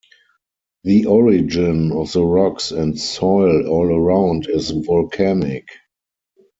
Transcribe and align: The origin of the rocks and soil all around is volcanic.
The 0.83 1.05
origin 1.05 1.91
of 1.91 2.11
the 2.11 2.25
rocks 2.25 2.71
and 2.71 2.99
soil 2.99 3.67
all 3.67 3.85
around 3.95 4.49
is 4.49 4.71
volcanic. 4.71 5.67